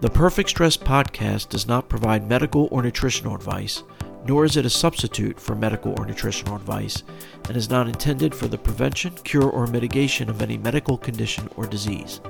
The 0.00 0.08
Perfect 0.08 0.50
Stress 0.50 0.76
podcast 0.76 1.48
does 1.48 1.66
not 1.66 1.88
provide 1.88 2.28
medical 2.28 2.68
or 2.70 2.84
nutritional 2.84 3.34
advice, 3.34 3.82
nor 4.24 4.44
is 4.44 4.56
it 4.56 4.64
a 4.64 4.70
substitute 4.70 5.40
for 5.40 5.56
medical 5.56 5.92
or 5.98 6.06
nutritional 6.06 6.54
advice, 6.54 7.02
and 7.48 7.56
is 7.56 7.68
not 7.68 7.88
intended 7.88 8.32
for 8.32 8.46
the 8.46 8.58
prevention, 8.58 9.12
cure, 9.24 9.50
or 9.50 9.66
mitigation 9.66 10.30
of 10.30 10.40
any 10.40 10.56
medical 10.56 10.96
condition 10.96 11.50
or 11.56 11.66
disease. 11.66 12.20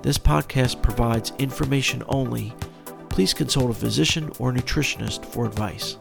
This 0.00 0.16
podcast 0.16 0.80
provides 0.80 1.34
information 1.38 2.02
only. 2.08 2.54
Please 3.10 3.34
consult 3.34 3.72
a 3.72 3.74
physician 3.74 4.32
or 4.38 4.50
nutritionist 4.50 5.26
for 5.26 5.44
advice. 5.44 5.98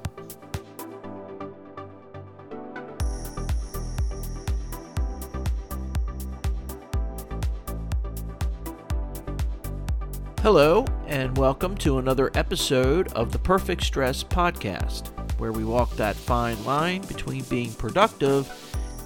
Hello, 10.48 10.86
and 11.08 11.38
welcome 11.38 11.76
to 11.76 11.98
another 11.98 12.32
episode 12.34 13.12
of 13.12 13.34
the 13.34 13.38
Perfect 13.38 13.84
Stress 13.84 14.24
Podcast, 14.24 15.10
where 15.42 15.52
we 15.52 15.66
walk 15.66 15.94
that 15.98 16.16
fine 16.16 16.64
line 16.64 17.02
between 17.02 17.44
being 17.50 17.74
productive 17.74 18.50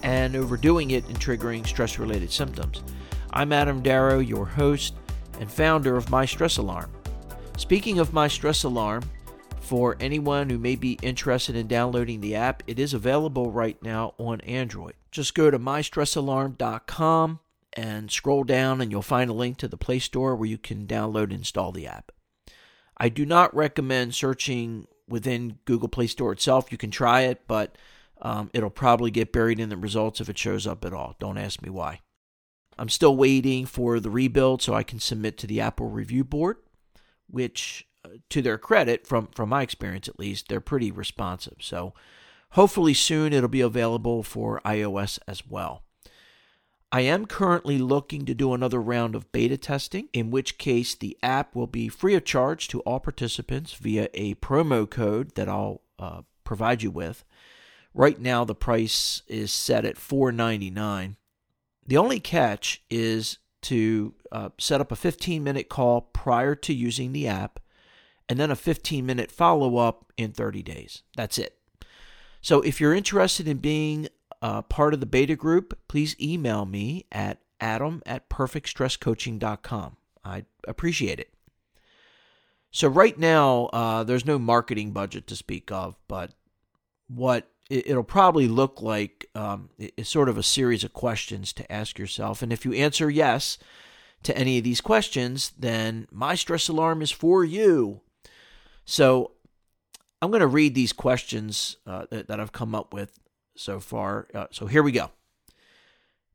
and 0.03 0.35
overdoing 0.35 0.91
it 0.91 1.03
and 1.07 1.19
triggering 1.19 1.65
stress 1.65 1.97
related 1.97 2.31
symptoms. 2.31 2.83
I'm 3.31 3.51
Adam 3.53 3.81
Darrow, 3.81 4.19
your 4.19 4.45
host 4.45 4.93
and 5.39 5.51
founder 5.51 5.97
of 5.97 6.11
My 6.11 6.27
Stress 6.27 6.57
Alarm. 6.57 6.91
Speaking 7.57 7.97
of 7.97 8.13
My 8.13 8.27
Stress 8.27 8.63
Alarm, 8.63 9.01
for 9.61 9.97
anyone 9.99 10.47
who 10.47 10.59
may 10.59 10.75
be 10.75 10.99
interested 11.01 11.55
in 11.55 11.65
downloading 11.65 12.21
the 12.21 12.35
app, 12.35 12.61
it 12.67 12.77
is 12.77 12.93
available 12.93 13.51
right 13.51 13.81
now 13.81 14.13
on 14.19 14.41
Android. 14.41 14.93
Just 15.09 15.33
go 15.33 15.49
to 15.49 15.57
mystressalarm.com 15.57 17.39
and 17.73 18.11
scroll 18.11 18.43
down 18.43 18.81
and 18.81 18.91
you'll 18.91 19.01
find 19.01 19.29
a 19.29 19.33
link 19.33 19.57
to 19.57 19.67
the 19.67 19.77
Play 19.77 19.99
Store 19.99 20.35
where 20.35 20.49
you 20.49 20.57
can 20.57 20.87
download 20.87 21.25
and 21.25 21.33
install 21.33 21.71
the 21.71 21.87
app. 21.87 22.11
I 22.97 23.09
do 23.09 23.25
not 23.25 23.55
recommend 23.55 24.13
searching 24.13 24.87
within 25.07 25.59
Google 25.65 25.89
Play 25.89 26.07
Store 26.07 26.31
itself. 26.31 26.71
You 26.71 26.77
can 26.77 26.91
try 26.91 27.21
it, 27.21 27.41
but 27.47 27.77
um, 28.21 28.49
it'll 28.53 28.69
probably 28.69 29.11
get 29.11 29.31
buried 29.31 29.59
in 29.59 29.69
the 29.69 29.77
results 29.77 30.21
if 30.21 30.29
it 30.29 30.37
shows 30.37 30.67
up 30.67 30.85
at 30.85 30.93
all. 30.93 31.15
Don't 31.19 31.37
ask 31.37 31.61
me 31.61 31.69
why. 31.69 32.01
I'm 32.77 32.89
still 32.89 33.15
waiting 33.15 33.65
for 33.65 33.99
the 33.99 34.09
rebuild 34.09 34.61
so 34.61 34.73
I 34.73 34.83
can 34.83 34.99
submit 34.99 35.37
to 35.39 35.47
the 35.47 35.61
Apple 35.61 35.89
Review 35.89 36.23
Board, 36.23 36.57
which, 37.27 37.87
uh, 38.05 38.09
to 38.29 38.41
their 38.41 38.57
credit, 38.57 39.05
from, 39.05 39.27
from 39.27 39.49
my 39.49 39.61
experience 39.61 40.07
at 40.07 40.19
least, 40.19 40.47
they're 40.47 40.61
pretty 40.61 40.91
responsive. 40.91 41.57
So 41.59 41.93
hopefully 42.51 42.93
soon 42.93 43.33
it'll 43.33 43.49
be 43.49 43.61
available 43.61 44.23
for 44.23 44.61
iOS 44.63 45.19
as 45.27 45.45
well. 45.47 45.83
I 46.93 47.01
am 47.01 47.25
currently 47.25 47.77
looking 47.77 48.25
to 48.25 48.33
do 48.33 48.53
another 48.53 48.81
round 48.81 49.15
of 49.15 49.31
beta 49.31 49.55
testing, 49.55 50.09
in 50.11 50.29
which 50.29 50.57
case 50.57 50.93
the 50.93 51.17
app 51.23 51.55
will 51.55 51.67
be 51.67 51.87
free 51.87 52.15
of 52.15 52.25
charge 52.25 52.67
to 52.69 52.81
all 52.81 52.99
participants 52.99 53.73
via 53.73 54.09
a 54.13 54.35
promo 54.35 54.89
code 54.89 55.35
that 55.35 55.47
I'll 55.47 55.81
uh, 55.97 56.23
provide 56.43 56.83
you 56.83 56.91
with. 56.91 57.23
Right 57.93 58.19
now, 58.19 58.43
the 58.43 58.55
price 58.55 59.21
is 59.27 59.53
set 59.53 59.85
at 59.85 59.95
$4.99. 59.95 61.15
The 61.87 61.97
only 61.97 62.19
catch 62.19 62.83
is 62.89 63.37
to 63.63 64.13
uh, 64.31 64.49
set 64.57 64.81
up 64.81 64.91
a 64.91 64.95
15 64.95 65.43
minute 65.43 65.69
call 65.69 66.01
prior 66.01 66.55
to 66.55 66.73
using 66.73 67.13
the 67.13 67.27
app 67.27 67.59
and 68.27 68.39
then 68.39 68.51
a 68.51 68.55
15 68.55 69.05
minute 69.05 69.31
follow 69.31 69.77
up 69.77 70.11
in 70.17 70.31
30 70.31 70.63
days. 70.63 71.03
That's 71.15 71.37
it. 71.37 71.57
So 72.41 72.61
if 72.61 72.81
you're 72.81 72.93
interested 72.93 73.47
in 73.47 73.57
being 73.57 74.07
uh, 74.41 74.61
part 74.63 74.93
of 74.93 74.99
the 74.99 75.05
beta 75.05 75.35
group, 75.35 75.77
please 75.87 76.15
email 76.19 76.65
me 76.65 77.05
at 77.11 77.39
adam 77.59 78.01
at 78.05 78.29
perfectstresscoaching.com. 78.29 79.97
I 80.23 80.45
appreciate 80.67 81.19
it. 81.19 81.33
So, 82.71 82.87
right 82.87 83.17
now, 83.17 83.65
uh, 83.67 84.03
there's 84.03 84.25
no 84.25 84.39
marketing 84.39 84.91
budget 84.91 85.27
to 85.27 85.35
speak 85.35 85.71
of, 85.71 85.99
but 86.07 86.31
what 87.07 87.49
it'll 87.69 88.03
probably 88.03 88.47
look 88.47 88.81
like 88.81 89.27
um, 89.35 89.69
is 89.77 90.07
sort 90.07 90.29
of 90.29 90.37
a 90.37 90.43
series 90.43 90.83
of 90.83 90.93
questions 90.93 91.53
to 91.53 91.71
ask 91.71 91.99
yourself. 91.99 92.41
And 92.41 92.51
if 92.51 92.65
you 92.65 92.73
answer 92.73 93.09
yes 93.09 93.57
to 94.23 94.37
any 94.37 94.57
of 94.57 94.63
these 94.63 94.81
questions, 94.81 95.51
then 95.57 96.07
my 96.11 96.35
stress 96.35 96.67
alarm 96.67 97.01
is 97.01 97.11
for 97.11 97.43
you. 97.43 98.01
So, 98.85 99.31
I'm 100.21 100.29
going 100.29 100.41
to 100.41 100.47
read 100.47 100.75
these 100.75 100.93
questions 100.93 101.77
uh, 101.85 102.05
that, 102.11 102.27
that 102.27 102.39
I've 102.39 102.51
come 102.51 102.73
up 102.73 102.93
with 102.93 103.19
so 103.55 103.79
far. 103.79 104.27
Uh, 104.33 104.47
so 104.51 104.67
here 104.67 104.83
we 104.83 104.91
go. 104.91 105.11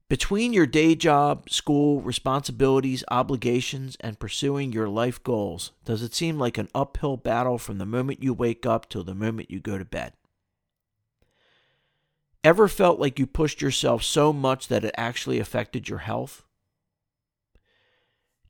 Between 0.09 0.53
your 0.53 0.67
day 0.67 0.95
job, 0.95 1.51
school, 1.51 2.01
responsibilities, 2.01 3.03
obligations, 3.09 3.97
and 4.01 4.21
pursuing 4.21 4.73
your 4.73 4.89
life 4.89 5.21
goals, 5.25 5.73
does 5.85 6.01
it 6.01 6.15
seem 6.15 6.39
like 6.39 6.59
an 6.59 6.69
uphill 6.73 7.17
battle 7.17 7.59
from 7.59 7.79
the 7.79 7.87
moment 7.87 8.23
you 8.23 8.33
wake 8.33 8.65
up 8.65 8.89
till 8.89 9.03
the 9.03 9.17
moment 9.17 9.51
you 9.51 9.59
go 9.59 9.79
to 9.79 9.85
bed? 9.85 10.13
Ever 12.45 12.69
felt 12.69 13.01
like 13.01 13.19
you 13.19 13.27
pushed 13.27 13.61
yourself 13.61 14.05
so 14.05 14.33
much 14.33 14.69
that 14.69 14.85
it 14.85 14.95
actually 14.97 15.41
affected 15.41 15.89
your 15.89 15.99
health? 15.99 16.45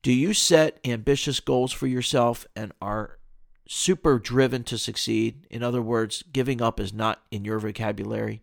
Do 0.03 0.13
you 0.13 0.35
set 0.35 0.79
ambitious 0.85 1.41
goals 1.41 1.73
for 1.73 1.87
yourself 1.87 2.47
and 2.55 2.73
are 2.83 3.19
super 3.67 4.19
driven 4.19 4.63
to 4.65 4.77
succeed? 4.77 5.47
In 5.51 5.63
other 5.63 5.81
words, 5.81 6.23
giving 6.31 6.61
up 6.61 6.79
is 6.79 6.93
not 6.93 7.23
in 7.31 7.47
your 7.47 7.59
vocabulary. 7.59 8.43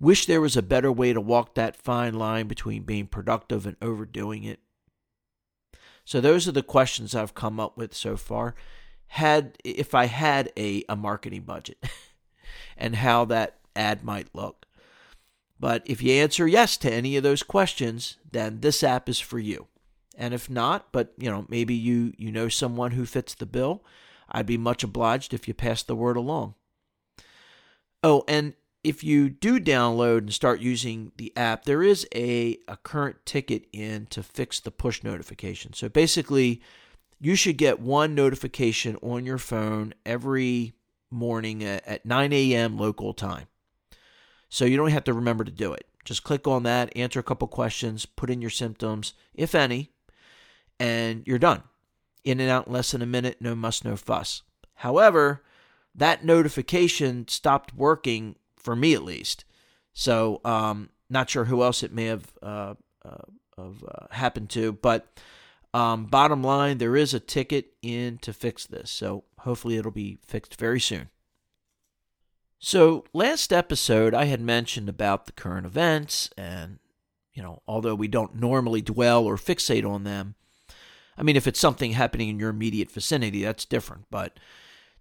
Wish 0.00 0.26
there 0.26 0.40
was 0.40 0.56
a 0.56 0.62
better 0.62 0.92
way 0.92 1.12
to 1.12 1.20
walk 1.20 1.54
that 1.54 1.76
fine 1.76 2.14
line 2.14 2.46
between 2.46 2.82
being 2.84 3.06
productive 3.06 3.66
and 3.66 3.76
overdoing 3.82 4.44
it. 4.44 4.60
So 6.04 6.20
those 6.20 6.46
are 6.48 6.52
the 6.52 6.62
questions 6.62 7.14
I've 7.14 7.34
come 7.34 7.58
up 7.58 7.76
with 7.76 7.94
so 7.94 8.16
far. 8.16 8.54
Had 9.08 9.58
if 9.64 9.94
I 9.94 10.06
had 10.06 10.52
a, 10.56 10.84
a 10.88 10.96
marketing 10.96 11.42
budget 11.42 11.82
and 12.76 12.96
how 12.96 13.24
that 13.26 13.58
ad 13.74 14.04
might 14.04 14.34
look. 14.34 14.66
But 15.60 15.82
if 15.86 16.02
you 16.02 16.12
answer 16.12 16.46
yes 16.46 16.76
to 16.78 16.92
any 16.92 17.16
of 17.16 17.22
those 17.24 17.42
questions, 17.42 18.18
then 18.30 18.60
this 18.60 18.84
app 18.84 19.08
is 19.08 19.18
for 19.18 19.38
you. 19.38 19.66
And 20.16 20.32
if 20.32 20.48
not, 20.48 20.92
but 20.92 21.12
you 21.18 21.30
know, 21.30 21.46
maybe 21.48 21.74
you 21.74 22.12
you 22.16 22.30
know 22.30 22.48
someone 22.48 22.92
who 22.92 23.04
fits 23.04 23.34
the 23.34 23.46
bill, 23.46 23.84
I'd 24.30 24.46
be 24.46 24.58
much 24.58 24.84
obliged 24.84 25.34
if 25.34 25.48
you 25.48 25.54
pass 25.54 25.82
the 25.82 25.96
word 25.96 26.16
along. 26.16 26.54
Oh, 28.02 28.24
and 28.28 28.54
if 28.84 29.02
you 29.02 29.28
do 29.28 29.58
download 29.58 30.18
and 30.18 30.32
start 30.32 30.60
using 30.60 31.12
the 31.16 31.32
app, 31.36 31.64
there 31.64 31.82
is 31.82 32.06
a, 32.14 32.58
a 32.68 32.76
current 32.76 33.16
ticket 33.26 33.66
in 33.72 34.06
to 34.06 34.22
fix 34.22 34.60
the 34.60 34.70
push 34.70 35.02
notification. 35.02 35.72
So 35.72 35.88
basically, 35.88 36.62
you 37.20 37.34
should 37.34 37.56
get 37.56 37.80
one 37.80 38.14
notification 38.14 38.96
on 39.02 39.26
your 39.26 39.38
phone 39.38 39.94
every 40.06 40.74
morning 41.10 41.64
at, 41.64 41.86
at 41.86 42.06
9 42.06 42.32
a.m. 42.32 42.78
local 42.78 43.12
time. 43.12 43.46
So 44.48 44.64
you 44.64 44.76
don't 44.76 44.90
have 44.90 45.04
to 45.04 45.12
remember 45.12 45.44
to 45.44 45.50
do 45.50 45.72
it. 45.72 45.86
Just 46.04 46.24
click 46.24 46.46
on 46.46 46.62
that, 46.62 46.96
answer 46.96 47.20
a 47.20 47.24
couple 47.24 47.48
questions, 47.48 48.06
put 48.06 48.30
in 48.30 48.40
your 48.40 48.50
symptoms, 48.50 49.12
if 49.34 49.54
any, 49.54 49.90
and 50.80 51.26
you're 51.26 51.38
done. 51.38 51.64
In 52.24 52.40
and 52.40 52.50
out 52.50 52.66
in 52.66 52.72
less 52.72 52.92
than 52.92 53.02
a 53.02 53.06
minute, 53.06 53.38
no 53.40 53.54
muss, 53.54 53.84
no 53.84 53.96
fuss. 53.96 54.42
However, 54.76 55.42
that 55.94 56.24
notification 56.24 57.26
stopped 57.28 57.74
working 57.74 58.36
for 58.68 58.76
me 58.76 58.92
at 58.92 59.02
least. 59.02 59.46
So, 59.94 60.42
um, 60.44 60.90
not 61.08 61.30
sure 61.30 61.46
who 61.46 61.62
else 61.62 61.82
it 61.82 61.90
may 61.90 62.04
have 62.04 62.30
uh, 62.42 62.74
uh, 63.02 63.22
uh, 63.56 64.06
happened 64.10 64.50
to, 64.50 64.72
but 64.72 65.06
um, 65.72 66.04
bottom 66.04 66.44
line, 66.44 66.76
there 66.76 66.94
is 66.94 67.14
a 67.14 67.18
ticket 67.18 67.72
in 67.80 68.18
to 68.18 68.34
fix 68.34 68.66
this. 68.66 68.90
So 68.90 69.24
hopefully 69.38 69.78
it'll 69.78 69.90
be 69.90 70.18
fixed 70.22 70.60
very 70.60 70.80
soon. 70.80 71.08
So 72.58 73.06
last 73.14 73.54
episode, 73.54 74.12
I 74.12 74.26
had 74.26 74.42
mentioned 74.42 74.90
about 74.90 75.24
the 75.24 75.32
current 75.32 75.64
events, 75.64 76.28
and 76.36 76.78
you 77.32 77.42
know, 77.42 77.62
although 77.66 77.94
we 77.94 78.06
don't 78.06 78.34
normally 78.34 78.82
dwell 78.82 79.24
or 79.24 79.36
fixate 79.36 79.88
on 79.88 80.04
them, 80.04 80.34
I 81.16 81.22
mean, 81.22 81.36
if 81.36 81.46
it's 81.46 81.58
something 81.58 81.92
happening 81.92 82.28
in 82.28 82.38
your 82.38 82.50
immediate 82.50 82.90
vicinity, 82.90 83.44
that's 83.44 83.64
different. 83.64 84.04
But 84.10 84.38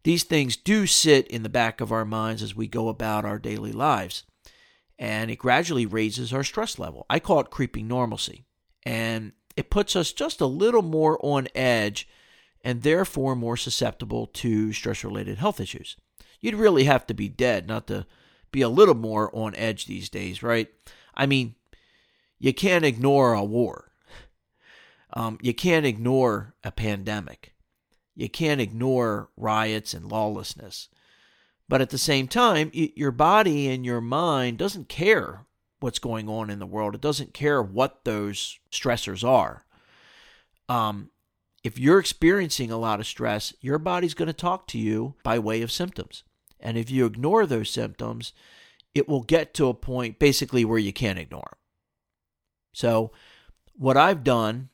these 0.07 0.23
things 0.23 0.55
do 0.55 0.87
sit 0.87 1.27
in 1.27 1.43
the 1.43 1.49
back 1.49 1.81
of 1.81 1.91
our 1.91 2.05
minds 2.05 2.41
as 2.41 2.55
we 2.55 2.65
go 2.65 2.87
about 2.87 3.25
our 3.25 3.37
daily 3.37 3.73
lives, 3.73 4.23
and 4.97 5.29
it 5.29 5.35
gradually 5.35 5.85
raises 5.85 6.31
our 6.31 6.45
stress 6.45 6.79
level. 6.79 7.05
I 7.09 7.19
call 7.19 7.41
it 7.41 7.49
creeping 7.49 7.89
normalcy, 7.89 8.45
and 8.83 9.33
it 9.57 9.69
puts 9.69 9.97
us 9.97 10.13
just 10.13 10.39
a 10.39 10.45
little 10.45 10.81
more 10.81 11.19
on 11.21 11.49
edge 11.53 12.07
and 12.61 12.83
therefore 12.83 13.35
more 13.35 13.57
susceptible 13.57 14.27
to 14.27 14.71
stress 14.71 15.03
related 15.03 15.39
health 15.39 15.59
issues. 15.59 15.97
You'd 16.39 16.55
really 16.55 16.85
have 16.85 17.05
to 17.07 17.13
be 17.13 17.27
dead 17.27 17.67
not 17.67 17.87
to 17.87 18.05
be 18.49 18.61
a 18.61 18.69
little 18.69 18.95
more 18.95 19.29
on 19.35 19.55
edge 19.55 19.87
these 19.87 20.07
days, 20.07 20.41
right? 20.41 20.69
I 21.15 21.25
mean, 21.25 21.55
you 22.39 22.53
can't 22.53 22.85
ignore 22.85 23.33
a 23.33 23.43
war. 23.43 23.91
Um, 25.11 25.37
you 25.41 25.53
can't 25.53 25.85
ignore 25.85 26.55
a 26.63 26.71
pandemic. 26.71 27.56
You 28.17 28.27
can't 28.27 28.59
ignore 28.59 29.29
riots 29.37 29.93
and 29.93 30.11
lawlessness. 30.11 30.89
But 31.69 31.81
at 31.81 31.91
the 31.91 31.99
same 31.99 32.27
time, 32.27 32.71
your 32.73 33.11
body 33.11 33.67
and 33.67 33.85
your 33.85 34.01
mind 34.01 34.57
doesn't 34.57 34.89
care 34.89 35.45
what's 35.79 35.99
going 35.99 36.27
on 36.27 36.49
in 36.49 36.57
the 36.57 36.65
world. 36.65 36.95
It 36.95 37.01
doesn't 37.01 37.35
care 37.35 37.61
what 37.61 38.03
those 38.05 38.57
stressors 38.71 39.23
are. 39.23 39.65
Um, 40.67 41.11
if 41.63 41.77
you're 41.77 41.99
experiencing 41.99 42.71
a 42.71 42.77
lot 42.77 42.99
of 42.99 43.05
stress, 43.05 43.53
your 43.61 43.77
body's 43.77 44.15
going 44.15 44.27
to 44.27 44.33
talk 44.33 44.65
to 44.67 44.79
you 44.79 45.13
by 45.21 45.37
way 45.37 45.61
of 45.61 45.71
symptoms. 45.71 46.23
And 46.59 46.75
if 46.75 46.89
you 46.89 47.05
ignore 47.05 47.45
those 47.45 47.69
symptoms, 47.69 48.33
it 48.95 49.07
will 49.07 49.21
get 49.21 49.53
to 49.55 49.67
a 49.67 49.75
point 49.75 50.17
basically 50.17 50.65
where 50.65 50.79
you 50.79 50.91
can't 50.91 51.19
ignore 51.19 51.49
them. 51.51 51.59
So, 52.73 53.11
what 53.75 53.95
I've 53.95 54.23
done, 54.23 54.69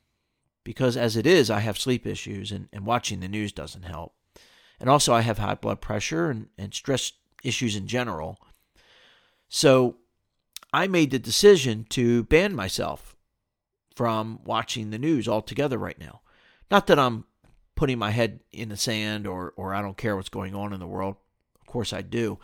because 0.63 0.97
as 0.97 1.15
it 1.15 1.25
is, 1.25 1.49
I 1.49 1.59
have 1.59 1.77
sleep 1.77 2.05
issues 2.05 2.51
and, 2.51 2.67
and 2.71 2.85
watching 2.85 3.19
the 3.19 3.27
news 3.27 3.51
doesn't 3.51 3.83
help. 3.83 4.13
And 4.79 4.89
also, 4.89 5.13
I 5.13 5.21
have 5.21 5.37
high 5.37 5.55
blood 5.55 5.81
pressure 5.81 6.29
and, 6.29 6.47
and 6.57 6.73
stress 6.73 7.13
issues 7.43 7.75
in 7.75 7.87
general. 7.87 8.39
So, 9.47 9.97
I 10.73 10.87
made 10.87 11.11
the 11.11 11.19
decision 11.19 11.85
to 11.89 12.23
ban 12.23 12.55
myself 12.55 13.15
from 13.95 14.39
watching 14.43 14.89
the 14.89 14.97
news 14.97 15.27
altogether 15.27 15.77
right 15.77 15.99
now. 15.99 16.21
Not 16.71 16.87
that 16.87 16.97
I'm 16.97 17.25
putting 17.75 17.99
my 17.99 18.11
head 18.11 18.39
in 18.51 18.69
the 18.69 18.77
sand 18.77 19.27
or, 19.27 19.53
or 19.55 19.73
I 19.73 19.81
don't 19.81 19.97
care 19.97 20.15
what's 20.15 20.29
going 20.29 20.55
on 20.55 20.73
in 20.73 20.79
the 20.79 20.87
world. 20.87 21.15
Of 21.61 21.67
course, 21.67 21.93
I 21.93 22.01
do. 22.01 22.39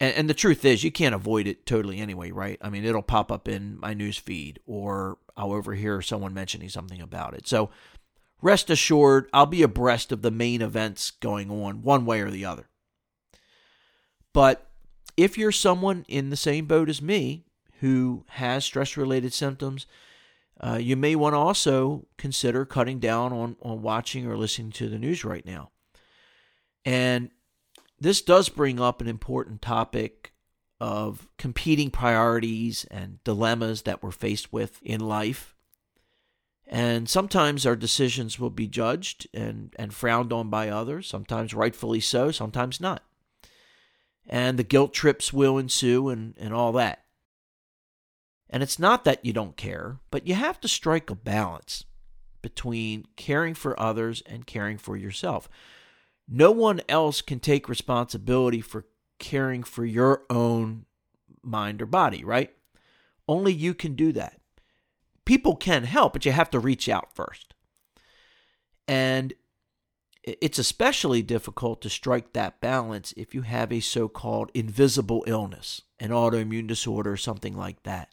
And, 0.00 0.14
and 0.14 0.30
the 0.30 0.34
truth 0.34 0.64
is, 0.64 0.84
you 0.84 0.90
can't 0.90 1.14
avoid 1.14 1.46
it 1.46 1.66
totally 1.66 1.98
anyway, 1.98 2.30
right? 2.30 2.58
I 2.60 2.70
mean, 2.70 2.84
it'll 2.84 3.02
pop 3.02 3.30
up 3.30 3.48
in 3.48 3.78
my 3.78 3.94
news 3.94 4.18
feed 4.18 4.60
or 4.66 5.18
I'll 5.36 5.52
overhear 5.52 6.02
someone 6.02 6.34
mentioning 6.34 6.68
something 6.68 7.00
about 7.00 7.34
it. 7.34 7.46
So 7.46 7.70
rest 8.42 8.70
assured, 8.70 9.28
I'll 9.32 9.46
be 9.46 9.62
abreast 9.62 10.12
of 10.12 10.22
the 10.22 10.30
main 10.30 10.62
events 10.62 11.10
going 11.10 11.50
on 11.50 11.82
one 11.82 12.04
way 12.06 12.20
or 12.20 12.30
the 12.30 12.44
other. 12.44 12.68
But 14.32 14.68
if 15.16 15.38
you're 15.38 15.52
someone 15.52 16.04
in 16.08 16.30
the 16.30 16.36
same 16.36 16.66
boat 16.66 16.88
as 16.88 17.00
me 17.00 17.44
who 17.80 18.24
has 18.30 18.64
stress 18.64 18.96
related 18.96 19.32
symptoms, 19.32 19.86
uh, 20.60 20.78
you 20.80 20.96
may 20.96 21.14
want 21.14 21.34
to 21.34 21.38
also 21.38 22.06
consider 22.16 22.64
cutting 22.64 22.98
down 22.98 23.32
on, 23.32 23.56
on 23.62 23.82
watching 23.82 24.26
or 24.26 24.36
listening 24.36 24.72
to 24.72 24.88
the 24.88 24.98
news 24.98 25.24
right 25.24 25.44
now. 25.44 25.70
And 26.84 27.30
this 27.98 28.22
does 28.22 28.48
bring 28.48 28.80
up 28.80 29.00
an 29.00 29.08
important 29.08 29.62
topic 29.62 30.32
of 30.80 31.28
competing 31.38 31.90
priorities 31.90 32.84
and 32.90 33.22
dilemmas 33.24 33.82
that 33.82 34.02
we're 34.02 34.10
faced 34.10 34.52
with 34.52 34.82
in 34.82 35.00
life. 35.00 35.54
And 36.66 37.08
sometimes 37.08 37.66
our 37.66 37.76
decisions 37.76 38.38
will 38.38 38.50
be 38.50 38.66
judged 38.66 39.28
and, 39.32 39.74
and 39.78 39.94
frowned 39.94 40.32
on 40.32 40.50
by 40.50 40.68
others, 40.68 41.06
sometimes 41.06 41.54
rightfully 41.54 42.00
so, 42.00 42.30
sometimes 42.30 42.80
not. 42.80 43.02
And 44.26 44.58
the 44.58 44.64
guilt 44.64 44.92
trips 44.94 45.32
will 45.32 45.58
ensue 45.58 46.08
and, 46.08 46.34
and 46.38 46.54
all 46.54 46.72
that. 46.72 47.04
And 48.48 48.62
it's 48.62 48.78
not 48.78 49.04
that 49.04 49.24
you 49.24 49.32
don't 49.32 49.56
care, 49.56 49.98
but 50.10 50.26
you 50.26 50.34
have 50.34 50.60
to 50.60 50.68
strike 50.68 51.10
a 51.10 51.14
balance 51.14 51.84
between 52.40 53.06
caring 53.16 53.54
for 53.54 53.78
others 53.80 54.22
and 54.26 54.46
caring 54.46 54.78
for 54.78 54.96
yourself. 54.96 55.48
No 56.28 56.50
one 56.50 56.80
else 56.88 57.20
can 57.20 57.40
take 57.40 57.68
responsibility 57.68 58.60
for 58.60 58.86
caring 59.18 59.62
for 59.62 59.84
your 59.84 60.24
own 60.30 60.86
mind 61.42 61.82
or 61.82 61.86
body, 61.86 62.24
right? 62.24 62.50
Only 63.28 63.52
you 63.52 63.74
can 63.74 63.94
do 63.94 64.12
that. 64.12 64.40
People 65.24 65.56
can 65.56 65.84
help, 65.84 66.12
but 66.12 66.24
you 66.24 66.32
have 66.32 66.50
to 66.50 66.58
reach 66.58 66.88
out 66.88 67.14
first. 67.14 67.54
And 68.86 69.34
it's 70.22 70.58
especially 70.58 71.22
difficult 71.22 71.82
to 71.82 71.90
strike 71.90 72.32
that 72.32 72.60
balance 72.60 73.12
if 73.16 73.34
you 73.34 73.42
have 73.42 73.70
a 73.72 73.80
so 73.80 74.08
called 74.08 74.50
invisible 74.54 75.24
illness, 75.26 75.82
an 75.98 76.10
autoimmune 76.10 76.66
disorder, 76.66 77.12
or 77.12 77.16
something 77.16 77.56
like 77.56 77.82
that. 77.82 78.10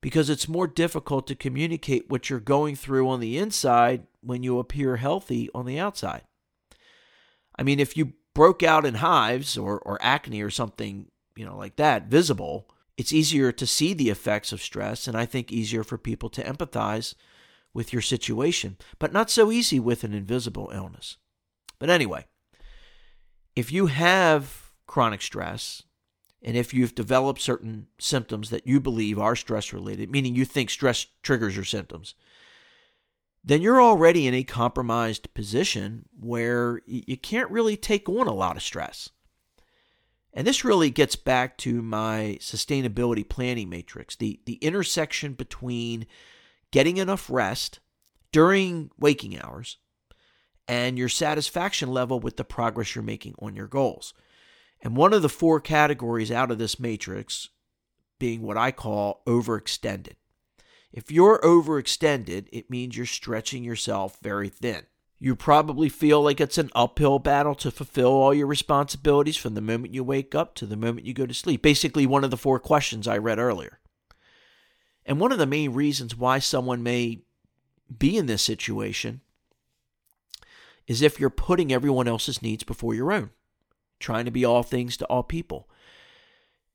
Because 0.00 0.28
it's 0.28 0.48
more 0.48 0.66
difficult 0.66 1.28
to 1.28 1.36
communicate 1.36 2.10
what 2.10 2.28
you're 2.28 2.40
going 2.40 2.74
through 2.74 3.08
on 3.08 3.20
the 3.20 3.38
inside 3.38 4.06
when 4.20 4.42
you 4.42 4.58
appear 4.58 4.96
healthy 4.96 5.48
on 5.54 5.64
the 5.64 5.78
outside. 5.78 6.22
I 7.58 7.62
mean, 7.62 7.80
if 7.80 7.96
you 7.96 8.14
broke 8.34 8.62
out 8.62 8.86
in 8.86 8.94
hives 8.94 9.58
or, 9.58 9.78
or 9.80 9.98
acne 10.00 10.42
or 10.42 10.50
something, 10.50 11.06
you 11.36 11.44
know, 11.44 11.56
like 11.56 11.76
that, 11.76 12.06
visible, 12.06 12.68
it's 12.96 13.12
easier 13.12 13.52
to 13.52 13.66
see 13.66 13.94
the 13.94 14.10
effects 14.10 14.52
of 14.52 14.62
stress 14.62 15.06
and 15.06 15.16
I 15.16 15.26
think 15.26 15.50
easier 15.50 15.84
for 15.84 15.98
people 15.98 16.28
to 16.30 16.44
empathize 16.44 17.14
with 17.74 17.92
your 17.92 18.02
situation, 18.02 18.76
but 18.98 19.12
not 19.12 19.30
so 19.30 19.50
easy 19.50 19.80
with 19.80 20.04
an 20.04 20.12
invisible 20.12 20.70
illness. 20.74 21.16
But 21.78 21.90
anyway, 21.90 22.26
if 23.56 23.72
you 23.72 23.86
have 23.86 24.72
chronic 24.86 25.22
stress 25.22 25.82
and 26.42 26.56
if 26.56 26.74
you've 26.74 26.94
developed 26.94 27.40
certain 27.40 27.86
symptoms 27.98 28.50
that 28.50 28.66
you 28.66 28.80
believe 28.80 29.18
are 29.18 29.36
stress 29.36 29.72
related, 29.72 30.10
meaning 30.10 30.34
you 30.34 30.44
think 30.44 30.70
stress 30.70 31.06
triggers 31.22 31.56
your 31.56 31.64
symptoms, 31.64 32.14
then 33.44 33.60
you're 33.60 33.82
already 33.82 34.26
in 34.26 34.34
a 34.34 34.44
compromised 34.44 35.32
position 35.34 36.06
where 36.18 36.80
you 36.86 37.16
can't 37.16 37.50
really 37.50 37.76
take 37.76 38.08
on 38.08 38.26
a 38.26 38.34
lot 38.34 38.56
of 38.56 38.62
stress. 38.62 39.10
And 40.32 40.46
this 40.46 40.64
really 40.64 40.90
gets 40.90 41.16
back 41.16 41.58
to 41.58 41.82
my 41.82 42.38
sustainability 42.40 43.28
planning 43.28 43.68
matrix, 43.68 44.16
the, 44.16 44.40
the 44.46 44.54
intersection 44.54 45.34
between 45.34 46.06
getting 46.70 46.96
enough 46.96 47.28
rest 47.28 47.80
during 48.30 48.90
waking 48.98 49.38
hours 49.38 49.78
and 50.66 50.96
your 50.96 51.08
satisfaction 51.08 51.90
level 51.90 52.18
with 52.18 52.36
the 52.36 52.44
progress 52.44 52.94
you're 52.94 53.02
making 53.02 53.34
on 53.40 53.54
your 53.54 53.66
goals. 53.66 54.14
And 54.80 54.96
one 54.96 55.12
of 55.12 55.22
the 55.22 55.28
four 55.28 55.60
categories 55.60 56.30
out 56.30 56.50
of 56.50 56.58
this 56.58 56.80
matrix 56.80 57.50
being 58.18 58.42
what 58.42 58.56
I 58.56 58.70
call 58.70 59.22
overextended. 59.26 60.14
If 60.92 61.10
you're 61.10 61.40
overextended, 61.40 62.48
it 62.52 62.70
means 62.70 62.96
you're 62.96 63.06
stretching 63.06 63.64
yourself 63.64 64.18
very 64.20 64.48
thin. 64.48 64.84
You 65.18 65.36
probably 65.36 65.88
feel 65.88 66.20
like 66.20 66.40
it's 66.40 66.58
an 66.58 66.70
uphill 66.74 67.18
battle 67.18 67.54
to 67.56 67.70
fulfill 67.70 68.08
all 68.08 68.34
your 68.34 68.48
responsibilities 68.48 69.36
from 69.36 69.54
the 69.54 69.60
moment 69.60 69.94
you 69.94 70.04
wake 70.04 70.34
up 70.34 70.54
to 70.56 70.66
the 70.66 70.76
moment 70.76 71.06
you 71.06 71.14
go 71.14 71.26
to 71.26 71.32
sleep. 71.32 71.62
Basically, 71.62 72.06
one 72.06 72.24
of 72.24 72.30
the 72.30 72.36
four 72.36 72.58
questions 72.58 73.06
I 73.06 73.18
read 73.18 73.38
earlier. 73.38 73.78
And 75.06 75.18
one 75.20 75.32
of 75.32 75.38
the 75.38 75.46
main 75.46 75.72
reasons 75.72 76.16
why 76.16 76.40
someone 76.40 76.82
may 76.82 77.22
be 77.96 78.16
in 78.16 78.26
this 78.26 78.42
situation 78.42 79.20
is 80.86 81.02
if 81.02 81.18
you're 81.18 81.30
putting 81.30 81.72
everyone 81.72 82.08
else's 82.08 82.42
needs 82.42 82.64
before 82.64 82.94
your 82.94 83.12
own, 83.12 83.30
trying 84.00 84.24
to 84.24 84.30
be 84.30 84.44
all 84.44 84.62
things 84.62 84.96
to 84.96 85.06
all 85.06 85.22
people. 85.22 85.68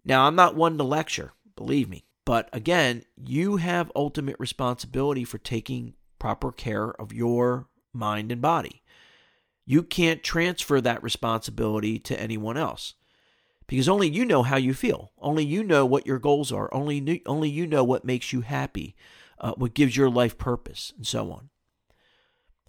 Now, 0.05 0.25
I'm 0.25 0.35
not 0.35 0.55
one 0.55 0.77
to 0.77 0.83
lecture, 0.83 1.33
believe 1.55 1.89
me. 1.89 2.06
But 2.27 2.50
again, 2.51 3.06
you 3.15 3.56
have 3.56 3.89
ultimate 3.95 4.35
responsibility 4.38 5.24
for 5.24 5.38
taking 5.38 5.94
proper 6.19 6.51
care 6.51 6.89
of 6.89 7.13
your 7.13 7.69
mind 7.94 8.33
and 8.33 8.41
body. 8.41 8.84
You 9.65 9.81
can't 9.81 10.22
transfer 10.22 10.81
that 10.81 11.01
responsibility 11.01 12.00
to 12.00 12.19
anyone 12.19 12.57
else 12.57 12.96
because 13.65 13.88
only 13.88 14.10
you 14.10 14.25
know 14.25 14.43
how 14.43 14.57
you 14.57 14.74
feel. 14.74 15.13
Only 15.17 15.46
you 15.46 15.63
know 15.63 15.86
what 15.86 16.05
your 16.05 16.19
goals 16.19 16.51
are. 16.51 16.67
Only, 16.74 17.22
only 17.25 17.50
you 17.50 17.65
know 17.65 17.86
what 17.86 18.03
makes 18.03 18.34
you 18.34 18.41
happy, 18.41 18.98
uh, 19.39 19.53
what 19.55 19.74
gives 19.74 19.96
your 19.96 20.10
life 20.10 20.38
purpose, 20.38 20.91
and 20.98 21.07
so 21.07 21.31
on. 21.31 21.50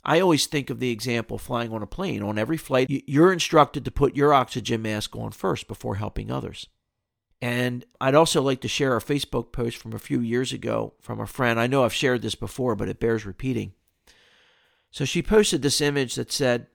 I 0.04 0.20
always 0.20 0.46
think 0.46 0.70
of 0.70 0.78
the 0.78 0.92
example 0.92 1.36
flying 1.36 1.72
on 1.72 1.82
a 1.82 1.86
plane. 1.88 2.22
On 2.22 2.38
every 2.38 2.58
flight, 2.58 2.86
you're 3.08 3.32
instructed 3.32 3.84
to 3.84 3.90
put 3.90 4.14
your 4.14 4.32
oxygen 4.32 4.82
mask 4.82 5.16
on 5.16 5.32
first 5.32 5.66
before 5.66 5.96
helping 5.96 6.30
others. 6.30 6.68
And 7.40 7.84
I'd 8.00 8.16
also 8.16 8.42
like 8.42 8.60
to 8.62 8.68
share 8.68 8.96
a 8.96 9.00
Facebook 9.00 9.52
post 9.52 9.76
from 9.76 9.92
a 9.92 9.98
few 9.98 10.20
years 10.20 10.52
ago 10.52 10.94
from 11.00 11.20
a 11.20 11.26
friend. 11.26 11.60
I 11.60 11.68
know 11.68 11.84
I've 11.84 11.94
shared 11.94 12.22
this 12.22 12.34
before, 12.34 12.74
but 12.74 12.88
it 12.88 12.98
bears 12.98 13.24
repeating. 13.24 13.74
So 14.90 15.04
she 15.04 15.22
posted 15.22 15.62
this 15.62 15.80
image 15.80 16.16
that 16.16 16.32
said, 16.32 16.66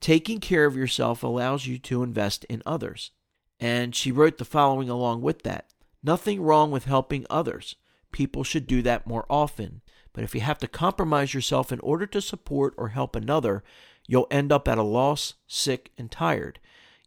Taking 0.00 0.40
care 0.40 0.64
of 0.64 0.76
yourself 0.76 1.22
allows 1.22 1.66
you 1.66 1.78
to 1.80 2.02
invest 2.02 2.44
in 2.44 2.62
others. 2.64 3.10
And 3.58 3.94
she 3.94 4.10
wrote 4.10 4.38
the 4.38 4.46
following 4.46 4.88
along 4.88 5.20
with 5.20 5.42
that 5.42 5.66
Nothing 6.02 6.40
wrong 6.40 6.70
with 6.70 6.86
helping 6.86 7.26
others. 7.28 7.76
People 8.10 8.42
should 8.42 8.66
do 8.66 8.80
that 8.82 9.06
more 9.06 9.26
often. 9.28 9.82
But 10.14 10.24
if 10.24 10.34
you 10.34 10.40
have 10.40 10.58
to 10.60 10.66
compromise 10.66 11.34
yourself 11.34 11.70
in 11.70 11.80
order 11.80 12.06
to 12.06 12.22
support 12.22 12.74
or 12.78 12.88
help 12.88 13.14
another, 13.14 13.62
you'll 14.06 14.26
end 14.30 14.50
up 14.50 14.66
at 14.66 14.78
a 14.78 14.82
loss, 14.82 15.34
sick, 15.46 15.92
and 15.98 16.10
tired. 16.10 16.58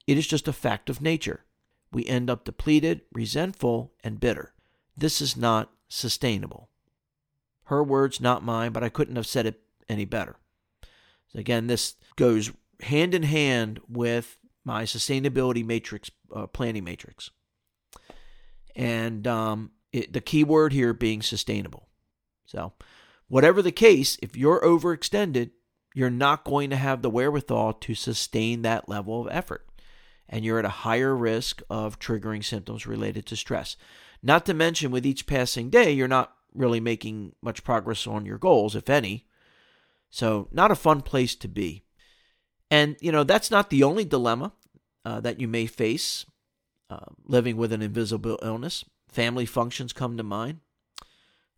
It 0.06 0.18
is 0.18 0.28
just 0.28 0.48
a 0.48 0.54
fact 0.54 0.90
of 0.90 1.02
nature 1.02 1.44
we 1.94 2.06
end 2.06 2.30
up 2.30 2.44
depleted, 2.44 3.02
resentful, 3.12 3.94
and 4.04 4.20
bitter. 4.20 4.54
This 4.96 5.22
is 5.22 5.38
not 5.38 5.72
sustainable. 5.88 6.70
Her 7.66 7.84
words, 7.84 8.20
not 8.20 8.44
mine, 8.44 8.72
but 8.72 8.84
I 8.84 8.90
couldn't 8.90 9.16
have 9.16 9.28
said 9.28 9.46
it 9.46 9.62
any 9.88 10.06
better. 10.06 10.38
So 11.28 11.40
again, 11.40 11.68
this 11.68 11.96
goes 12.16 12.52
hand 12.82 13.14
in 13.14 13.24
hand 13.24 13.80
with 13.88 14.38
my 14.66 14.84
sustainability 14.84 15.66
matrix, 15.66 16.12
uh, 16.34 16.48
planning 16.48 16.84
matrix. 16.84 17.32
And 18.76 19.28
um, 19.28 19.72
it, 19.92 20.14
the 20.14 20.22
key 20.22 20.44
word 20.44 20.74
here 20.74 20.94
being 20.94 21.22
sustainable. 21.22 21.88
So, 22.46 22.74
whatever 23.28 23.62
the 23.62 23.72
case, 23.72 24.18
if 24.22 24.36
you're 24.36 24.62
overextended, 24.62 25.52
you're 25.94 26.10
not 26.10 26.44
going 26.44 26.70
to 26.72 26.76
have 26.76 27.02
the 27.02 27.10
wherewithal 27.10 27.74
to 27.74 27.96
sustain 27.96 28.64
that 28.64 28.90
level 28.90 29.22
of 29.22 29.28
effort 29.32 29.66
and 30.34 30.44
you're 30.44 30.58
at 30.58 30.66
a 30.66 30.70
higher 30.70 31.16
risk 31.16 31.62
of 31.70 32.00
triggering 32.00 32.44
symptoms 32.44 32.88
related 32.88 33.24
to 33.28 33.36
stress. 33.36 33.78
Not 34.24 34.48
to 34.48 34.56
mention, 34.56 34.90
with 34.90 35.06
each 35.06 35.28
passing 35.28 35.70
day, 35.70 35.92
you're 35.92 36.08
not 36.08 36.34
really 36.56 36.80
making 36.80 37.36
much 37.44 37.64
progress 37.64 38.08
on 38.08 38.26
your 38.26 38.40
goals, 38.40 38.76
if 38.76 38.90
any. 38.90 39.28
So, 40.10 40.48
not 40.52 40.72
a 40.72 40.76
fun 40.76 41.02
place 41.02 41.36
to 41.36 41.48
be. 41.48 41.84
And, 42.72 42.96
you 43.00 43.12
know, 43.12 43.24
that's 43.24 43.52
not 43.52 43.70
the 43.70 43.84
only 43.84 44.06
dilemma 44.06 44.54
uh, 45.06 45.20
that 45.20 45.40
you 45.40 45.48
may 45.48 45.68
face 45.68 46.26
uh, 46.90 47.12
living 47.26 47.56
with 47.56 47.72
an 47.72 47.84
invisible 47.84 48.40
illness. 48.42 48.84
Family 49.08 49.46
functions 49.46 49.94
come 49.94 50.18
to 50.18 50.24
mind. 50.24 50.62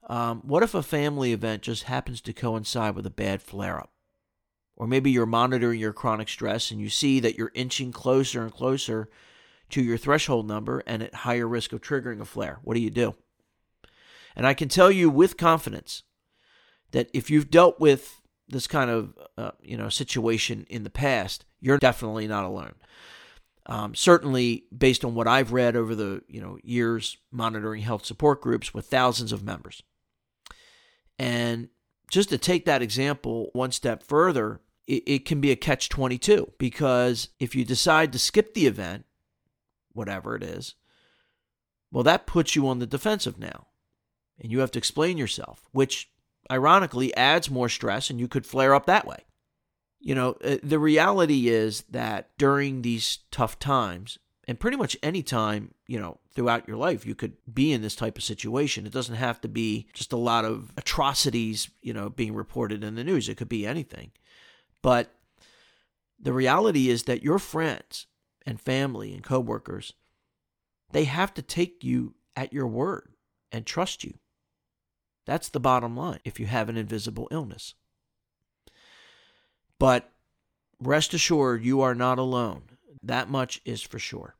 Um, 0.09 0.41
what 0.41 0.63
if 0.63 0.75
a 0.75 0.83
family 0.83 1.31
event 1.31 1.61
just 1.61 1.83
happens 1.83 2.19
to 2.21 2.33
coincide 2.33 2.95
with 2.95 3.05
a 3.05 3.09
bad 3.09 3.41
flare 3.41 3.79
up? 3.79 3.94
Or 4.77 4.87
maybe 4.87 5.09
you're 5.09 5.25
monitoring 5.25 5.79
your 5.79 5.93
chronic 5.93 6.27
stress 6.27 6.69
and 6.69 6.81
you 6.81 6.89
see 6.89 7.19
that 7.21 7.37
you're 7.37 7.51
inching 7.53 7.91
closer 7.91 8.43
and 8.43 8.53
closer 8.53 9.09
to 9.69 9.81
your 9.81 9.97
threshold 9.97 10.47
number 10.47 10.83
and 10.85 11.01
at 11.01 11.13
higher 11.13 11.47
risk 11.47 11.71
of 11.73 11.81
triggering 11.81 12.19
a 12.19 12.25
flare. 12.25 12.59
What 12.63 12.73
do 12.73 12.81
you 12.81 12.89
do? 12.89 13.15
And 14.35 14.45
I 14.45 14.53
can 14.53 14.67
tell 14.67 14.91
you 14.91 15.09
with 15.09 15.37
confidence 15.37 16.03
that 16.91 17.09
if 17.13 17.29
you've 17.29 17.49
dealt 17.49 17.79
with 17.79 18.21
this 18.47 18.67
kind 18.67 18.89
of 18.89 19.17
uh, 19.37 19.51
you 19.61 19.77
know 19.77 19.89
situation 19.89 20.65
in 20.69 20.83
the 20.83 20.89
past, 20.89 21.45
you're 21.59 21.77
definitely 21.77 22.27
not 22.27 22.45
alone. 22.45 22.73
Um, 23.67 23.95
certainly, 23.95 24.65
based 24.75 25.03
on 25.03 25.15
what 25.15 25.27
I've 25.27 25.51
read 25.51 25.75
over 25.75 25.95
the 25.95 26.21
you 26.27 26.41
know 26.41 26.57
years 26.63 27.17
monitoring 27.31 27.81
health 27.81 28.05
support 28.05 28.41
groups 28.41 28.73
with 28.73 28.85
thousands 28.85 29.31
of 29.31 29.43
members, 29.43 29.81
and 31.17 31.69
just 32.11 32.29
to 32.29 32.37
take 32.37 32.65
that 32.65 32.81
example 32.81 33.49
one 33.53 33.71
step 33.71 34.03
further, 34.03 34.61
it, 34.87 35.03
it 35.05 35.25
can 35.25 35.41
be 35.41 35.51
a 35.51 35.55
catch 35.55 35.89
twenty 35.89 36.17
two 36.17 36.51
because 36.57 37.29
if 37.39 37.55
you 37.55 37.65
decide 37.65 38.11
to 38.13 38.19
skip 38.19 38.53
the 38.53 38.67
event, 38.67 39.05
whatever 39.93 40.35
it 40.35 40.43
is, 40.43 40.75
well, 41.91 42.03
that 42.03 42.27
puts 42.27 42.55
you 42.55 42.67
on 42.67 42.79
the 42.79 42.85
defensive 42.85 43.39
now, 43.39 43.67
and 44.39 44.51
you 44.51 44.59
have 44.59 44.71
to 44.71 44.79
explain 44.79 45.17
yourself, 45.17 45.67
which 45.71 46.09
ironically 46.51 47.15
adds 47.15 47.49
more 47.49 47.69
stress, 47.69 48.09
and 48.09 48.19
you 48.19 48.27
could 48.27 48.45
flare 48.45 48.75
up 48.75 48.85
that 48.85 49.07
way. 49.07 49.25
You 49.99 50.13
know, 50.13 50.35
uh, 50.43 50.57
the 50.61 50.77
reality 50.77 51.47
is 51.47 51.83
that 51.89 52.29
during 52.37 52.81
these 52.81 53.19
tough 53.31 53.57
times, 53.57 54.19
and 54.47 54.59
pretty 54.59 54.77
much 54.77 54.95
any 55.01 55.23
time, 55.23 55.73
you 55.87 55.99
know, 55.99 56.19
throughout 56.35 56.67
your 56.67 56.77
life, 56.77 57.05
you 57.05 57.15
could 57.15 57.33
be 57.51 57.71
in 57.71 57.81
this 57.81 57.95
type 57.95 58.17
of 58.17 58.23
situation. 58.23 58.85
It 58.85 58.93
doesn't 58.93 59.15
have 59.15 59.41
to 59.41 59.47
be 59.47 59.87
just 59.93 60.13
a 60.13 60.17
lot 60.17 60.45
of 60.45 60.71
atrocities, 60.77 61.69
you 61.81 61.93
know, 61.93 62.09
being 62.09 62.35
reported 62.35 62.83
in 62.83 62.95
the 62.95 63.03
news. 63.03 63.27
It 63.27 63.37
could 63.37 63.49
be 63.49 63.65
anything. 63.65 64.11
But 64.85 65.15
the 66.19 66.31
reality 66.31 66.91
is 66.91 67.05
that 67.05 67.23
your 67.23 67.39
friends 67.39 68.05
and 68.45 68.61
family 68.61 69.15
and 69.15 69.23
coworkers, 69.23 69.93
they 70.91 71.05
have 71.05 71.33
to 71.33 71.41
take 71.41 71.83
you 71.83 72.13
at 72.35 72.53
your 72.53 72.67
word 72.67 73.09
and 73.51 73.65
trust 73.65 74.03
you. 74.03 74.19
That's 75.25 75.49
the 75.49 75.59
bottom 75.59 75.97
line 75.97 76.19
if 76.23 76.39
you 76.39 76.45
have 76.45 76.69
an 76.69 76.77
invisible 76.77 77.27
illness. 77.31 77.73
But 79.79 80.11
rest 80.79 81.15
assured, 81.15 81.65
you 81.65 81.81
are 81.81 81.95
not 81.95 82.19
alone. 82.19 82.65
That 83.01 83.27
much 83.27 83.61
is 83.65 83.81
for 83.81 83.97
sure. 83.97 84.35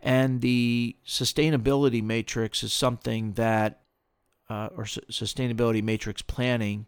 And 0.00 0.40
the 0.40 0.94
sustainability 1.04 2.00
matrix 2.00 2.62
is 2.62 2.72
something 2.72 3.32
that, 3.32 3.80
uh, 4.48 4.68
or 4.76 4.86
su- 4.86 5.00
sustainability 5.10 5.82
matrix 5.82 6.22
planning 6.22 6.86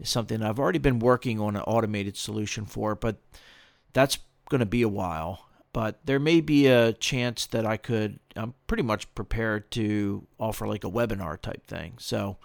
is 0.00 0.08
something 0.08 0.42
I've 0.42 0.58
already 0.58 0.78
been 0.78 0.98
working 0.98 1.40
on 1.40 1.56
an 1.56 1.62
automated 1.62 2.16
solution 2.16 2.64
for, 2.66 2.94
but 2.94 3.16
that's 3.92 4.18
going 4.48 4.60
to 4.60 4.66
be 4.66 4.82
a 4.82 4.88
while. 4.88 5.46
But 5.72 6.00
there 6.04 6.18
may 6.18 6.40
be 6.40 6.66
a 6.66 6.92
chance 6.94 7.46
that 7.46 7.66
I 7.66 7.76
could, 7.76 8.18
I'm 8.34 8.54
pretty 8.66 8.82
much 8.82 9.12
prepared 9.14 9.70
to 9.72 10.26
offer 10.38 10.66
like 10.66 10.84
a 10.84 10.90
webinar 10.90 11.40
type 11.40 11.66
thing. 11.66 11.94
So 11.98 12.38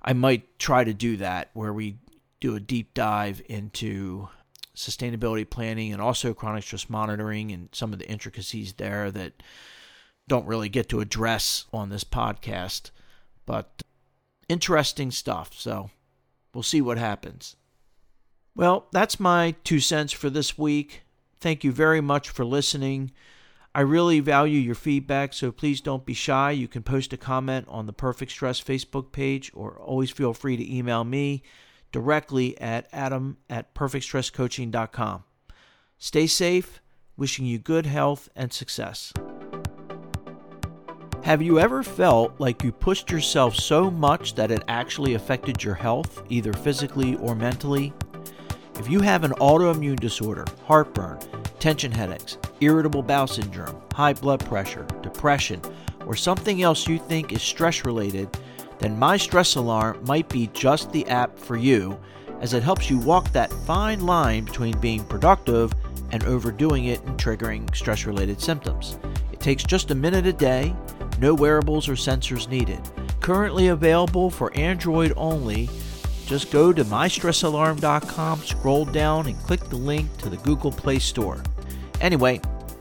I 0.00 0.12
might 0.12 0.58
try 0.58 0.84
to 0.84 0.94
do 0.94 1.16
that 1.18 1.50
where 1.54 1.72
we 1.72 1.98
do 2.40 2.54
a 2.54 2.60
deep 2.60 2.94
dive 2.94 3.42
into 3.46 4.28
sustainability 4.74 5.48
planning 5.48 5.92
and 5.92 6.00
also 6.00 6.32
chronic 6.34 6.64
stress 6.64 6.88
monitoring 6.88 7.52
and 7.52 7.68
some 7.72 7.92
of 7.92 7.98
the 7.98 8.08
intricacies 8.08 8.72
there 8.74 9.10
that 9.10 9.42
don't 10.28 10.46
really 10.46 10.68
get 10.68 10.88
to 10.88 11.00
address 11.00 11.66
on 11.72 11.88
this 11.88 12.04
podcast. 12.04 12.90
But 13.44 13.82
interesting 14.48 15.10
stuff. 15.10 15.52
So 15.54 15.90
we'll 16.54 16.62
see 16.62 16.80
what 16.80 16.98
happens. 16.98 17.56
Well, 18.54 18.86
that's 18.92 19.18
my 19.18 19.54
two 19.64 19.80
cents 19.80 20.12
for 20.12 20.28
this 20.28 20.58
week. 20.58 21.02
Thank 21.40 21.64
you 21.64 21.72
very 21.72 22.00
much 22.00 22.28
for 22.28 22.44
listening. 22.44 23.12
I 23.74 23.80
really 23.80 24.20
value 24.20 24.58
your 24.58 24.74
feedback, 24.74 25.32
so 25.32 25.50
please 25.50 25.80
don't 25.80 26.04
be 26.04 26.12
shy. 26.12 26.50
You 26.50 26.68
can 26.68 26.82
post 26.82 27.12
a 27.14 27.16
comment 27.16 27.66
on 27.68 27.86
the 27.86 27.92
Perfect 27.92 28.30
Stress 28.30 28.60
Facebook 28.60 29.12
page 29.12 29.50
or 29.54 29.80
always 29.80 30.10
feel 30.10 30.34
free 30.34 30.58
to 30.58 30.76
email 30.76 31.04
me 31.04 31.42
directly 31.90 32.58
at 32.60 32.88
adam 32.92 33.38
at 33.48 33.74
perfectstresscoaching.com. 33.74 35.24
Stay 35.98 36.26
safe, 36.26 36.82
wishing 37.16 37.46
you 37.46 37.58
good 37.58 37.86
health 37.86 38.28
and 38.36 38.52
success. 38.52 39.12
Have 41.22 41.40
you 41.40 41.60
ever 41.60 41.84
felt 41.84 42.34
like 42.40 42.64
you 42.64 42.72
pushed 42.72 43.08
yourself 43.08 43.54
so 43.54 43.92
much 43.92 44.34
that 44.34 44.50
it 44.50 44.64
actually 44.66 45.14
affected 45.14 45.62
your 45.62 45.76
health, 45.76 46.20
either 46.28 46.52
physically 46.52 47.14
or 47.18 47.36
mentally? 47.36 47.92
If 48.80 48.90
you 48.90 49.00
have 49.02 49.22
an 49.22 49.30
autoimmune 49.34 50.00
disorder, 50.00 50.44
heartburn, 50.64 51.20
tension 51.60 51.92
headaches, 51.92 52.38
irritable 52.60 53.04
bowel 53.04 53.28
syndrome, 53.28 53.80
high 53.92 54.14
blood 54.14 54.44
pressure, 54.46 54.84
depression, 55.00 55.62
or 56.06 56.16
something 56.16 56.62
else 56.62 56.88
you 56.88 56.98
think 56.98 57.32
is 57.32 57.40
stress 57.40 57.84
related, 57.84 58.28
then 58.80 58.98
My 58.98 59.16
Stress 59.16 59.54
Alarm 59.54 60.02
might 60.04 60.28
be 60.28 60.50
just 60.52 60.90
the 60.90 61.06
app 61.06 61.38
for 61.38 61.56
you, 61.56 61.96
as 62.40 62.52
it 62.52 62.64
helps 62.64 62.90
you 62.90 62.98
walk 62.98 63.30
that 63.30 63.52
fine 63.64 64.04
line 64.04 64.44
between 64.44 64.76
being 64.80 65.04
productive 65.04 65.72
and 66.10 66.24
overdoing 66.24 66.86
it 66.86 67.00
and 67.04 67.16
triggering 67.16 67.72
stress 67.76 68.06
related 68.06 68.40
symptoms. 68.40 68.98
It 69.32 69.38
takes 69.38 69.62
just 69.62 69.92
a 69.92 69.94
minute 69.94 70.26
a 70.26 70.32
day, 70.32 70.74
no 71.22 71.32
wearables 71.32 71.88
or 71.88 71.94
sensors 71.94 72.48
needed. 72.50 72.80
Currently 73.20 73.68
available 73.68 74.28
for 74.28 74.54
Android 74.54 75.14
only. 75.16 75.70
Just 76.26 76.52
go 76.52 76.72
to 76.72 76.84
mystressalarm.com, 76.84 78.40
scroll 78.40 78.84
down, 78.84 79.26
and 79.26 79.38
click 79.38 79.60
the 79.60 79.76
link 79.76 80.14
to 80.18 80.28
the 80.28 80.36
Google 80.38 80.72
Play 80.72 80.98
Store. 80.98 81.42
Anyway, 82.02 82.40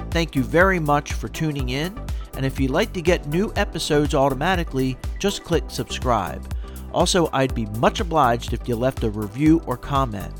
thank 0.09 0.35
you 0.35 0.43
very 0.43 0.79
much 0.79 1.13
for 1.13 1.29
tuning 1.29 1.69
in 1.69 1.97
and 2.35 2.45
if 2.45 2.59
you'd 2.59 2.71
like 2.71 2.93
to 2.93 3.01
get 3.01 3.27
new 3.27 3.51
episodes 3.55 4.15
automatically, 4.15 4.97
just 5.19 5.43
click 5.43 5.65
subscribe. 5.67 6.53
Also, 6.93 7.29
I'd 7.33 7.55
be 7.55 7.65
much 7.77 7.99
obliged 7.99 8.53
if 8.53 8.67
you 8.67 8.75
left 8.75 9.03
a 9.03 9.09
review 9.09 9.61
or 9.65 9.77
comment. 9.77 10.33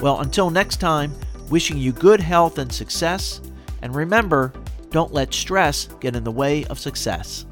Well, 0.00 0.20
until 0.20 0.50
next 0.50 0.80
time, 0.80 1.12
wishing 1.48 1.78
you 1.78 1.92
good 1.92 2.20
health 2.20 2.58
and 2.58 2.72
success. 2.72 3.40
And 3.82 3.94
remember, 3.94 4.52
don't 4.92 5.12
let 5.12 5.34
stress 5.34 5.88
get 6.00 6.14
in 6.14 6.22
the 6.24 6.30
way 6.30 6.64
of 6.66 6.78
success. 6.78 7.46